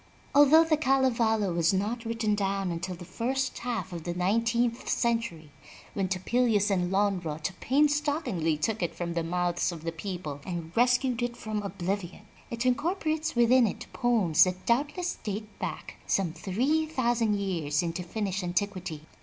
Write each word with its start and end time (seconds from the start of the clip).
Although 0.33 0.63
the 0.63 0.77
Kalevala 0.77 1.53
was 1.53 1.75
not 1.75 2.05
written 2.05 2.33
down 2.33 2.71
until 2.71 2.95
the 2.95 3.05
first 3.05 3.59
half 3.59 3.93
of 3.93 4.03
the 4.03 4.15
nine 4.15 4.43
teenth 4.43 4.89
century, 4.89 5.51
when 5.93 6.07
Topelius 6.07 6.71
and 6.71 6.89
Lonnrot 6.91 7.51
painstakingly 7.59 8.57
took 8.57 8.81
it 8.81 8.95
from 8.95 9.13
the 9.13 9.21
mouths 9.23 9.71
of 9.71 9.83
the 9.83 9.91
people 9.91 10.41
and 10.43 10.75
rescued 10.75 11.21
it 11.21 11.37
from 11.37 11.61
oblivion, 11.61 12.25
it 12.49 12.65
incorporates 12.65 13.35
within 13.35 13.67
it 13.67 13.85
poems 13.93 14.45
that 14.45 14.65
doubtless 14.65 15.17
date 15.21 15.47
back 15.59 15.97
some 16.07 16.33
three 16.33 16.87
thousand 16.87 17.35
years 17.35 17.83
into 17.83 18.01
Finnish 18.01 18.43
antiquity. 18.43 19.03